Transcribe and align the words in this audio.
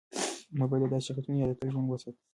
موږ 0.57 0.67
باید 0.69 0.81
د 0.91 0.91
داسې 0.91 1.05
شخصیتونو 1.07 1.37
یاد 1.41 1.57
تل 1.59 1.69
ژوندی 1.73 1.89
وساتو. 1.91 2.21